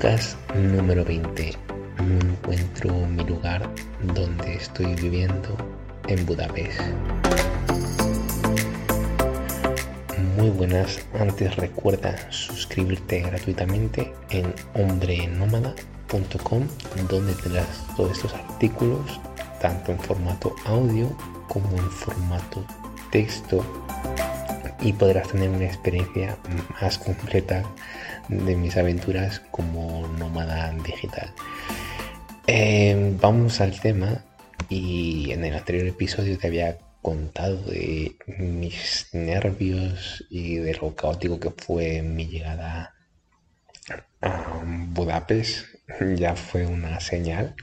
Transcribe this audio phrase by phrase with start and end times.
[0.00, 1.52] Podcast número 20.
[1.98, 3.68] No encuentro mi lugar
[4.14, 5.54] donde estoy viviendo
[6.08, 6.80] en Budapest.
[10.38, 16.62] Muy buenas, antes recuerda suscribirte gratuitamente en hombrenómada.com
[17.10, 19.20] donde tendrás todos estos artículos
[19.60, 21.14] tanto en formato audio
[21.46, 22.64] como en formato
[23.12, 23.62] texto
[24.82, 26.36] y podrás tener una experiencia
[26.80, 27.62] más completa
[28.28, 31.32] de mis aventuras como nómada digital.
[32.46, 34.24] Eh, vamos al tema
[34.68, 41.40] y en el anterior episodio te había contado de mis nervios y de lo caótico
[41.40, 42.94] que fue mi llegada
[44.20, 45.66] a Budapest.
[46.16, 47.54] Ya fue una señal.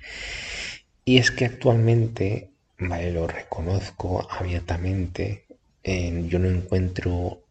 [1.05, 5.46] Y es que actualmente, vale, lo reconozco abiertamente,
[5.83, 7.43] yo no encuentro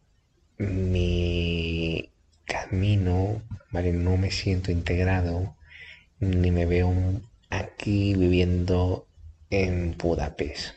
[0.58, 2.10] mi
[2.44, 3.92] camino, ¿vale?
[3.92, 5.56] No me siento integrado,
[6.20, 6.92] ni me veo
[7.50, 9.06] aquí viviendo
[9.50, 10.74] en Budapest.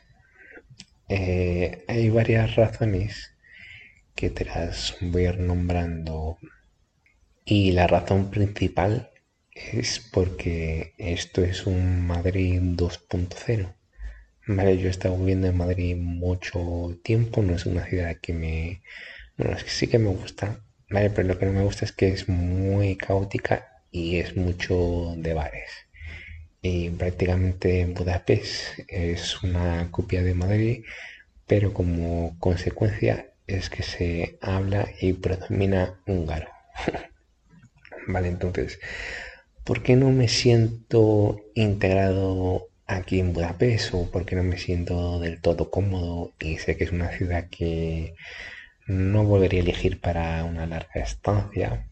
[1.07, 3.31] Eh, hay varias razones
[4.15, 6.37] que te las voy a ir nombrando
[7.45, 9.09] y la razón principal
[9.51, 13.78] es porque esto es un Madrid 2.0.
[14.51, 18.81] Vale, yo he estado viviendo en Madrid mucho tiempo, no es una ciudad que me...
[19.37, 21.91] Bueno, es que sí que me gusta, vale, pero lo que no me gusta es
[21.91, 25.69] que es muy caótica y es mucho de bares.
[26.63, 30.83] Y prácticamente Budapest es una copia de Madrid,
[31.45, 36.49] pero como consecuencia es que se habla y predomina húngaro.
[38.07, 38.79] vale, entonces,
[39.63, 45.39] ¿por qué no me siento integrado aquí en Budapest o porque no me siento del
[45.41, 48.15] todo cómodo y sé que es una ciudad que
[48.87, 51.87] no volvería a elegir para una larga estancia.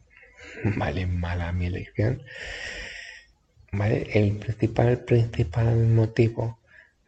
[0.63, 2.24] Vale, mala mi elección.
[3.72, 6.59] Vale, el principal, principal motivo,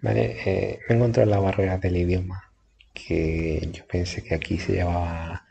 [0.02, 2.52] vale, eh, me encontré la barrera del idioma,
[2.94, 5.46] que yo pensé que aquí se llevaba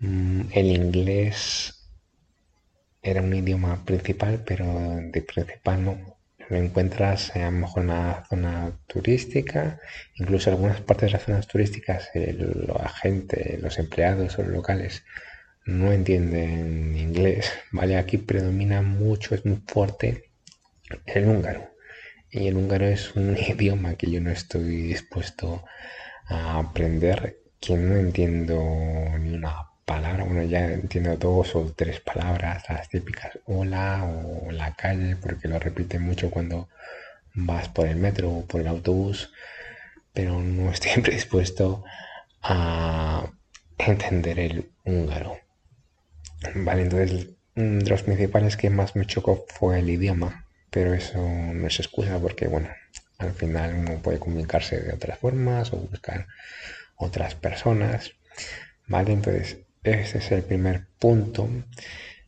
[0.00, 1.74] mm, el inglés
[3.02, 4.64] era un idioma principal, pero
[5.02, 6.17] de principal no
[6.48, 9.80] lo encuentras a lo mejor en una zona turística,
[10.14, 15.04] incluso en algunas partes de las zonas turísticas la gente, los empleados o los locales
[15.66, 17.98] no entienden inglés, ¿vale?
[17.98, 20.30] Aquí predomina mucho, es muy fuerte
[21.06, 21.70] el húngaro.
[22.30, 25.64] Y el húngaro es un idioma que yo no estoy dispuesto
[26.26, 28.56] a aprender, que no entiendo
[29.18, 34.74] ni una palabra, bueno, ya entiendo dos o tres palabras, las típicas hola o la
[34.74, 36.68] calle, porque lo repite mucho cuando
[37.32, 39.32] vas por el metro o por el autobús,
[40.12, 41.84] pero no estoy predispuesto
[42.42, 43.30] a
[43.78, 45.38] entender el húngaro.
[46.54, 51.66] Vale, entonces de los principales que más me chocó fue el idioma, pero eso no
[51.66, 52.68] es excusa porque, bueno,
[53.16, 56.26] al final uno puede comunicarse de otras formas o buscar
[56.96, 58.12] otras personas.
[58.86, 59.58] Vale, entonces
[59.90, 61.48] ese es el primer punto.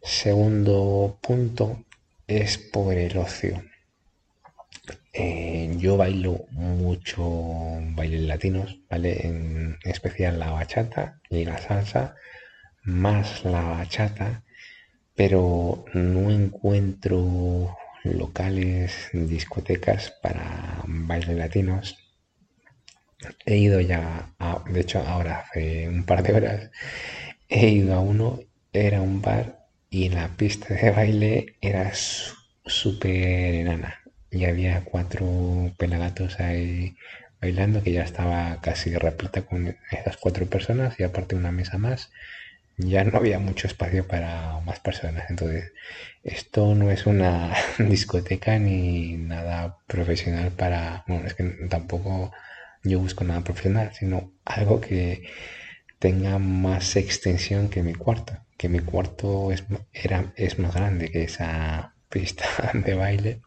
[0.03, 1.85] Segundo punto
[2.27, 3.63] es por el ocio.
[5.13, 7.23] Eh, yo bailo mucho
[7.95, 9.27] bailes latinos, ¿vale?
[9.27, 12.15] En especial la bachata y la salsa,
[12.83, 14.45] más la bachata,
[15.15, 21.99] pero no encuentro locales, discotecas para bailes latinos.
[23.45, 24.33] He ido ya,
[24.71, 26.71] de hecho ahora hace un par de horas,
[27.51, 28.41] he ido a uno,
[28.73, 31.93] era un bar y la pista de baile era
[32.65, 34.01] súper enana.
[34.31, 36.97] Y había cuatro pelagatos ahí
[37.41, 42.11] bailando que ya estaba casi repleta con esas cuatro personas y aparte una mesa más
[42.77, 45.73] ya no había mucho espacio para más personas entonces
[46.23, 52.33] esto no es una discoteca ni nada profesional para bueno es que tampoco
[52.85, 55.25] yo busco nada profesional sino algo que
[56.01, 61.23] tenga más extensión que mi cuarto, que mi cuarto es, era, es más grande que
[61.23, 62.45] esa pista
[62.75, 63.41] de baile.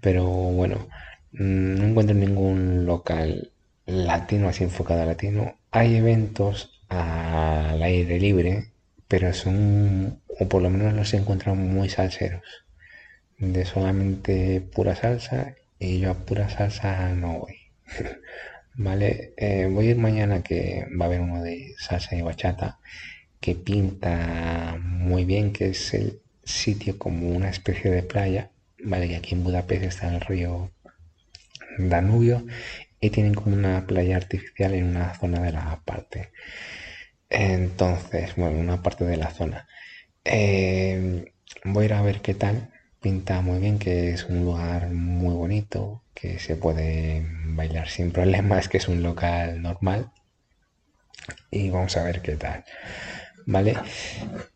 [0.00, 0.88] Pero bueno,
[1.32, 3.52] no encuentro ningún local
[3.86, 5.58] latino así enfocado latino.
[5.70, 8.72] Hay eventos al aire libre,
[9.06, 11.20] pero son, o por lo menos los he
[11.54, 12.64] muy salseros.
[13.38, 17.56] De solamente pura salsa, y yo a pura salsa no voy.
[18.82, 22.78] Vale, eh, voy a ir mañana que va a haber uno de salsa y bachata
[23.38, 29.16] que pinta muy bien, que es el sitio como una especie de playa, vale, que
[29.16, 30.70] aquí en Budapest está el río
[31.78, 32.46] Danubio
[33.00, 36.30] y tienen como una playa artificial en una zona de la parte.
[37.28, 39.68] Entonces, bueno, una parte de la zona.
[40.24, 41.32] Eh,
[41.64, 42.70] voy a ir a ver qué tal.
[43.00, 48.68] Pinta muy bien, que es un lugar muy bonito, que se puede bailar sin problemas,
[48.70, 50.10] que es un local normal.
[51.50, 52.64] Y vamos a ver qué tal.
[53.46, 53.74] ¿Vale?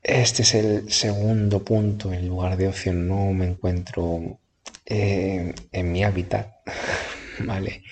[0.02, 2.12] Este es el segundo punto.
[2.12, 4.38] En lugar de ocio no me encuentro
[4.84, 6.54] eh, en mi hábitat.
[7.40, 7.82] ¿Vale?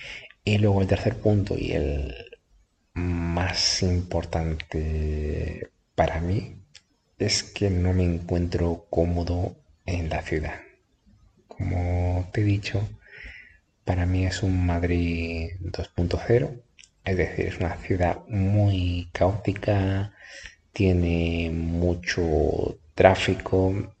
[0.43, 2.15] Y luego el tercer punto y el
[2.93, 6.57] más importante para mí
[7.17, 10.59] es que no me encuentro cómodo en la ciudad.
[11.47, 12.89] Como te he dicho,
[13.85, 16.61] para mí es un Madrid 2.0,
[17.05, 20.13] es decir, es una ciudad muy caótica,
[20.71, 23.93] tiene mucho tráfico,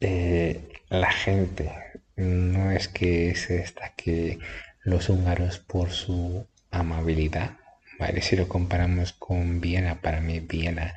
[0.00, 1.72] eh, la gente
[2.16, 4.38] no es que se destaque
[4.82, 7.56] los húngaros por su amabilidad,
[7.98, 8.22] ¿vale?
[8.22, 10.94] Si lo comparamos con Viena, para mí Viena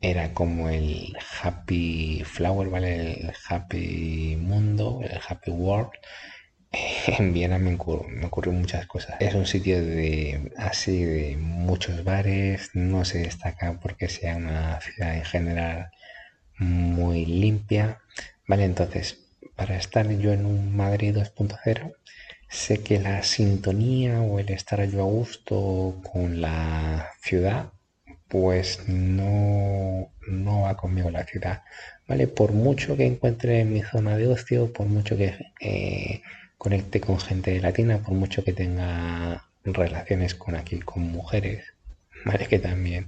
[0.00, 3.12] era como el happy flower, ¿vale?
[3.20, 5.90] El happy mundo, el happy world.
[7.18, 9.16] En Viena me, ocurrió muchas cosas.
[9.20, 15.16] Es un sitio de así de muchos bares, no se destaca porque sea una ciudad
[15.16, 15.90] en general
[16.58, 17.98] muy limpia,
[18.46, 18.64] ¿vale?
[18.64, 19.18] Entonces,
[19.56, 21.92] para estar yo en un Madrid 2.0,
[22.48, 27.72] sé que la sintonía o el estar yo a gusto con la ciudad
[28.30, 31.64] pues no, no va conmigo la ciudad,
[32.06, 32.28] ¿vale?
[32.28, 36.22] Por mucho que encuentre en mi zona de ocio, por mucho que eh,
[36.56, 41.74] conecte con gente latina, por mucho que tenga relaciones con aquí, con mujeres,
[42.24, 42.46] ¿vale?
[42.46, 43.06] Que también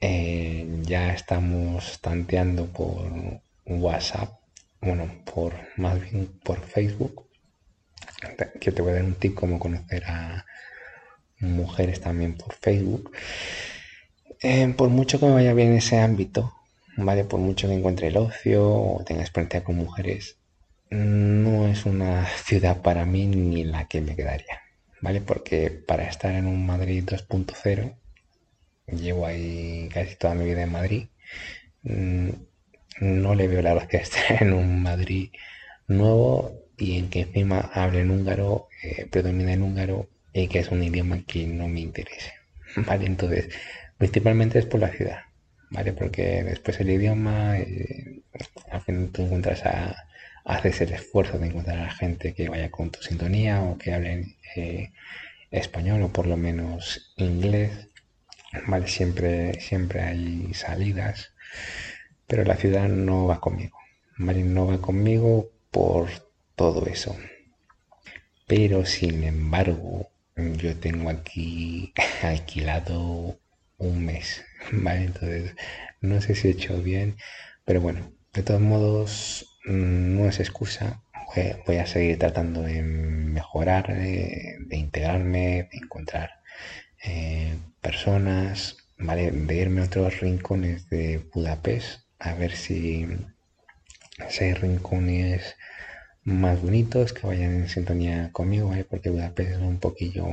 [0.00, 4.40] eh, ya estamos tanteando por WhatsApp,
[4.80, 7.28] bueno, por más bien por Facebook,
[8.60, 10.44] que te voy a dar un tip como conocer a
[11.38, 13.12] mujeres también por Facebook.
[14.42, 16.52] Eh, por mucho que me vaya bien en ese ámbito,
[16.96, 17.24] ¿vale?
[17.24, 20.36] Por mucho que encuentre el ocio o tenga experiencia con mujeres,
[20.90, 24.60] no es una ciudad para mí ni la que me quedaría,
[25.00, 25.20] ¿vale?
[25.20, 27.94] Porque para estar en un Madrid 2.0,
[28.88, 31.08] llevo ahí casi toda mi vida en Madrid,
[31.84, 32.30] mm,
[33.00, 35.30] no le veo la gracia estar en un Madrid
[35.88, 40.82] nuevo y en que encima hablen húngaro, eh, predomina en húngaro y que es un
[40.82, 42.32] idioma que no me interesa,
[42.86, 43.06] ¿vale?
[43.06, 43.48] Entonces,
[44.02, 45.20] Principalmente es por la ciudad,
[45.70, 45.92] ¿vale?
[45.92, 48.22] Porque después el idioma, eh,
[48.68, 49.94] al fin tú encuentras a,
[50.44, 54.34] haces el esfuerzo de encontrar a gente que vaya con tu sintonía o que hablen
[54.56, 54.90] eh,
[55.52, 57.90] español o por lo menos inglés,
[58.66, 58.88] ¿vale?
[58.88, 61.30] Siempre, siempre hay salidas,
[62.26, 63.78] pero la ciudad no va conmigo,
[64.16, 64.42] ¿vale?
[64.42, 66.08] No va conmigo por
[66.56, 67.16] todo eso.
[68.48, 71.92] Pero sin embargo, yo tengo aquí
[72.24, 73.38] alquilado
[73.82, 75.04] un mes, ¿vale?
[75.04, 75.54] Entonces,
[76.00, 77.16] no sé si he hecho bien,
[77.64, 81.02] pero bueno, de todos modos, mm, no es excusa.
[81.66, 86.30] Voy a seguir tratando de mejorar, de, integrarme, de encontrar
[87.04, 89.30] eh, personas, ¿vale?
[89.30, 93.06] De irme a otros rincones de Budapest, a ver si,
[94.40, 95.56] hay rincones
[96.24, 98.72] más bonitos que vayan en sintonía conmigo.
[98.90, 100.26] Porque Budapest es un poquillo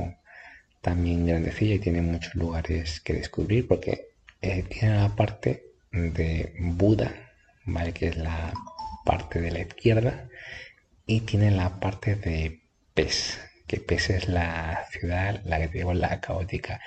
[0.80, 4.08] también grandecilla y tiene muchos lugares que descubrir porque
[4.40, 7.12] eh, tiene la parte de Buda,
[7.64, 7.92] ¿vale?
[7.92, 8.52] que es la
[9.04, 10.28] parte de la izquierda,
[11.06, 12.60] y tiene la parte de
[12.94, 16.80] Pes, que Pes es la ciudad, la que digo, la caótica.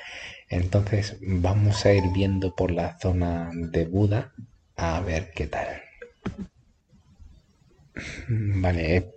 [0.50, 4.34] Entonces vamos a ir viendo por la zona de Buda
[4.76, 5.82] a ver qué tal.
[8.28, 9.14] Vale,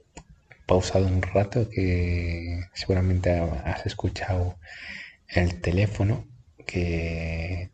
[0.66, 4.58] pausado un rato que seguramente has escuchado
[5.28, 6.26] el teléfono,
[6.66, 7.70] que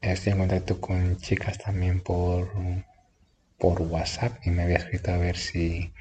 [0.00, 2.50] estoy en contacto con chicas también por,
[3.58, 5.92] por WhatsApp y me había escrito a ver si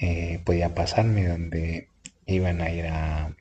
[0.00, 1.88] eh, podía pasarme donde
[2.26, 3.34] iban a ir a,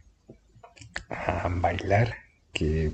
[1.09, 2.15] a bailar,
[2.53, 2.93] que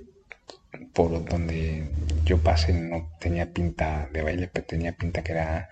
[0.94, 1.90] por donde
[2.26, 5.70] yo pasé no tenía pinta de baile, pero tenía pinta que era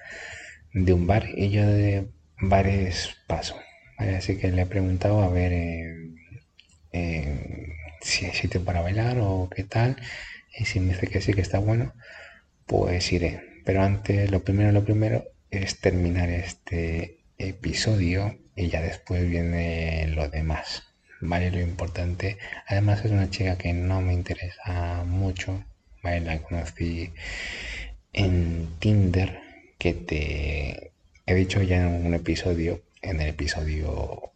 [0.74, 1.28] de un bar.
[1.36, 2.08] Y yo de
[2.40, 3.58] varios pasos.
[3.98, 5.52] Así que le he preguntado a ver
[8.02, 9.98] si hay sitio para bailar o qué tal.
[10.58, 11.94] Y si me dice que sí, que está bueno,
[12.66, 13.42] pues iré.
[13.66, 20.30] Pero antes, lo primero, lo primero es terminar este episodio y ya después viene lo
[20.30, 20.84] demás.
[21.22, 22.38] Vale, lo importante.
[22.68, 25.64] Además es una chica que no me interesa mucho.
[26.04, 27.12] Vale, la conocí
[28.14, 29.40] en Tinder
[29.78, 30.92] que te
[31.28, 34.32] He dicho ya en un episodio, en el episodio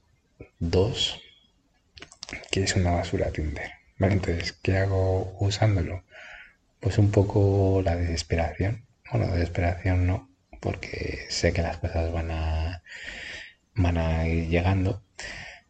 [0.60, 1.22] 2,
[2.52, 3.72] que es una basura Tinder.
[4.00, 6.04] Entonces, ¿qué hago usándolo?
[6.82, 8.86] pues un poco la desesperación.
[9.12, 10.30] Bueno, desesperación no,
[10.60, 12.84] porque sé que las cosas van a,
[13.76, 15.04] van a ir llegando,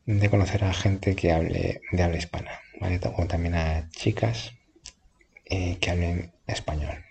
[0.06, 3.00] de conocer a gente que hable de habla hispana, ¿vale?
[3.18, 4.54] O también a chicas
[5.46, 7.04] eh, que hablen español.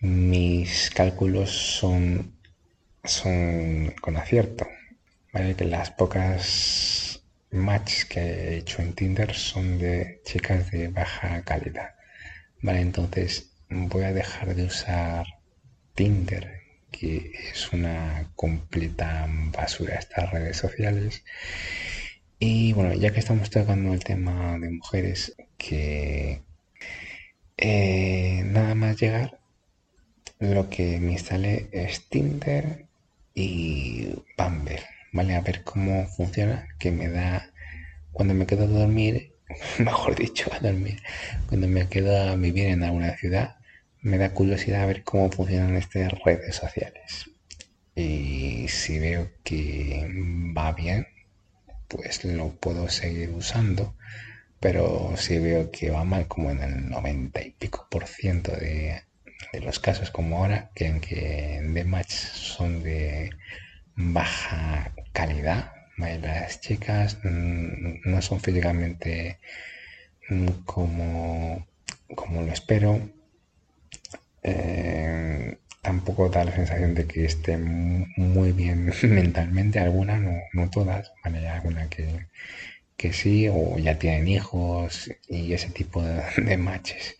[0.00, 2.35] Mis cálculos son,
[3.06, 4.66] son con acierto,
[5.32, 5.54] ¿vale?
[5.54, 11.94] Que las pocas matches que he hecho en Tinder son de chicas de baja calidad.
[12.62, 15.26] Vale, entonces voy a dejar de usar
[15.94, 16.60] Tinder,
[16.90, 21.24] que es una completa basura estas redes sociales.
[22.38, 26.42] Y bueno, ya que estamos tocando el tema de mujeres, que
[27.56, 29.40] eh, nada más llegar,
[30.38, 32.85] lo que me instalé es Tinder
[33.36, 34.80] y Bumble,
[35.12, 35.36] ¿vale?
[35.36, 37.52] A ver cómo funciona, que me da,
[38.10, 39.34] cuando me quedo a dormir,
[39.78, 41.02] mejor dicho, a dormir,
[41.46, 43.56] cuando me quedo a vivir en alguna ciudad,
[44.00, 47.30] me da curiosidad a ver cómo funcionan estas redes sociales.
[47.94, 50.08] Y si veo que
[50.56, 51.06] va bien,
[51.88, 53.96] pues lo puedo seguir usando.
[54.60, 59.02] Pero si veo que va mal, como en el 90 y pico por ciento de,
[59.52, 63.30] los casos, como ahora, que en que de match son de
[63.96, 69.38] baja calidad, las chicas mm, no son físicamente
[70.28, 71.66] mm, como,
[72.14, 73.00] como lo espero,
[74.42, 80.20] eh, tampoco da la sensación de que esté muy bien mentalmente, algunas,
[80.52, 81.48] no, todas, ¿vale?
[81.48, 82.26] Hay que,
[82.96, 87.16] que, sí, o ya tienen hijos y ese tipo de, matches,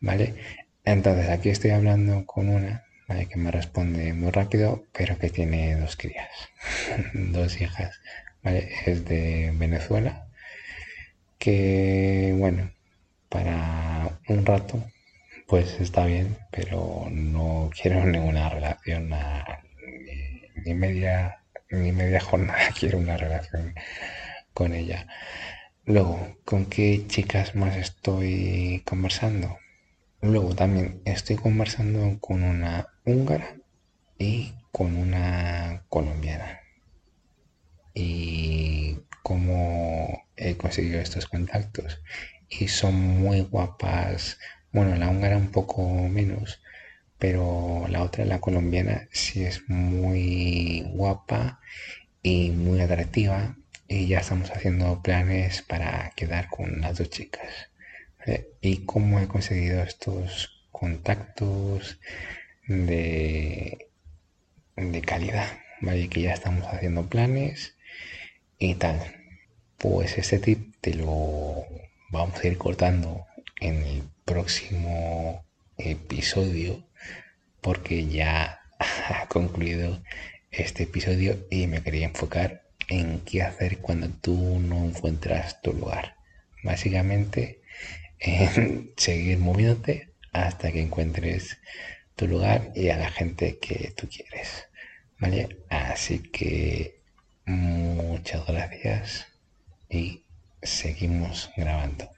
[0.00, 0.34] ¿vale?
[0.84, 2.84] Entonces aquí estoy hablando con una.
[3.06, 6.30] Que me responde muy rápido, pero que tiene dos crías,
[7.14, 8.00] dos hijas.
[8.42, 10.26] Es de Venezuela,
[11.38, 12.70] que, bueno,
[13.28, 14.82] para un rato
[15.46, 19.10] pues está bien, pero no quiero ninguna relación
[20.64, 23.74] ni, media ni media jornada quiero una relación
[24.52, 25.06] con ella.
[25.84, 29.58] Luego, ¿con qué chicas más estoy conversando?
[30.24, 33.56] Luego también estoy conversando con una húngara
[34.18, 36.60] y con una colombiana.
[37.92, 42.00] Y cómo he conseguido estos contactos.
[42.48, 44.38] Y son muy guapas,
[44.72, 46.62] bueno, la húngara un poco menos,
[47.18, 51.60] pero la otra, la colombiana, sí es muy guapa
[52.22, 53.58] y muy atractiva.
[53.88, 57.73] Y ya estamos haciendo planes para quedar con las dos chicas.
[58.60, 61.98] ¿Y cómo he conseguido estos contactos
[62.66, 63.88] de,
[64.76, 65.46] de calidad?
[65.80, 66.08] ¿Vale?
[66.08, 67.76] Que ya estamos haciendo planes
[68.58, 69.00] y tal.
[69.78, 71.66] Pues este tip te lo
[72.10, 73.26] vamos a ir cortando
[73.60, 75.44] en el próximo
[75.76, 76.86] episodio
[77.60, 80.02] porque ya ha concluido
[80.50, 86.16] este episodio y me quería enfocar en qué hacer cuando tú no encuentras tu lugar.
[86.62, 87.60] Básicamente,
[88.20, 91.58] en seguir moviéndote hasta que encuentres
[92.16, 94.68] tu lugar y a la gente que tú quieres.
[95.18, 95.58] ¿Vale?
[95.70, 97.00] Así que
[97.46, 99.26] muchas gracias
[99.88, 100.24] y
[100.62, 102.10] seguimos grabando.